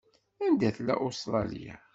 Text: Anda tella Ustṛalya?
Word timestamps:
Anda 0.45 0.69
tella 0.75 0.95
Ustṛalya? 1.07 1.75